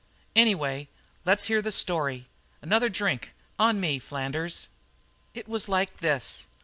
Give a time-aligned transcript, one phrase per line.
[0.35, 0.89] "Anyway,
[1.25, 2.25] let's hear the story.
[2.59, 4.69] Another drink on me, Flanders."
[5.35, 6.47] "It was like this.